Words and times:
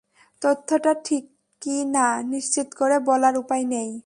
তথ্যটা 0.41 0.91
ঠিক 1.05 1.23
কি 1.61 1.77
না, 1.95 2.07
নিশ্চিত 2.25 2.67
করে 2.73 2.97
বলার 2.99 3.35
উপায় 3.37 3.65
নেই। 3.65 3.91